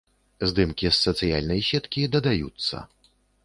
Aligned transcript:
Здымкі 0.51 0.87
з 0.89 0.93
сацыяльнай 1.05 1.61
сеткі 1.69 2.09
дадаюцца. 2.19 2.85